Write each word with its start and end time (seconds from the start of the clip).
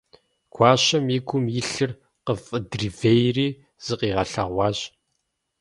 Гуащэм 0.53 1.05
и 1.17 1.19
гум 1.27 1.45
илъыр 1.59 1.91
къыфӀыдривейри, 2.25 3.47
зыкъигъэлъэгъуащ. 3.85 4.79